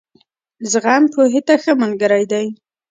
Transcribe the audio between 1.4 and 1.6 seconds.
ته